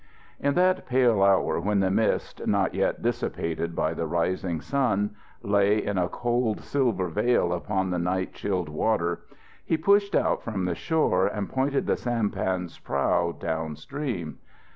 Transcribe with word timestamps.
In 0.39 0.55
that 0.55 0.87
pale 0.87 1.21
hour 1.21 1.59
when 1.59 1.79
the 1.79 1.91
mist, 1.91 2.47
not 2.47 2.73
yet 2.73 3.03
dissipated 3.03 3.75
by 3.75 3.93
the 3.93 4.07
rising 4.07 4.59
sun, 4.59 5.11
lay 5.43 5.77
in 5.77 5.99
a 5.99 6.09
cold, 6.09 6.61
silver 6.61 7.07
veil 7.07 7.53
upon 7.53 7.91
the 7.91 7.99
night 7.99 8.33
chilled 8.33 8.67
water, 8.69 9.21
he 9.63 9.77
pushed 9.77 10.15
out 10.15 10.41
from 10.41 10.65
the 10.65 10.73
shore 10.73 11.27
and 11.27 11.51
pointed 11.51 11.85
the 11.85 11.97
sampan's 11.97 12.79
prow 12.79 13.31
downstream. 13.31 14.39